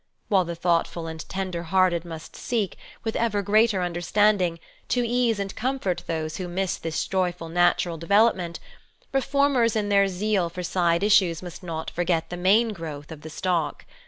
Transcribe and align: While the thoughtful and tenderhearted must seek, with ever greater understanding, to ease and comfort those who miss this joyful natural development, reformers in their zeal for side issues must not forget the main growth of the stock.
While 0.29 0.45
the 0.45 0.55
thoughtful 0.55 1.05
and 1.05 1.19
tenderhearted 1.29 2.05
must 2.05 2.35
seek, 2.35 2.75
with 3.03 3.15
ever 3.15 3.43
greater 3.43 3.83
understanding, 3.83 4.57
to 4.89 5.05
ease 5.07 5.37
and 5.37 5.55
comfort 5.55 6.05
those 6.07 6.37
who 6.37 6.47
miss 6.47 6.77
this 6.77 7.05
joyful 7.05 7.49
natural 7.49 7.97
development, 7.99 8.59
reformers 9.13 9.75
in 9.75 9.89
their 9.89 10.07
zeal 10.07 10.49
for 10.49 10.63
side 10.63 11.03
issues 11.03 11.43
must 11.43 11.61
not 11.61 11.91
forget 11.91 12.31
the 12.31 12.35
main 12.37 12.69
growth 12.73 13.11
of 13.11 13.21
the 13.21 13.29
stock. 13.29 13.85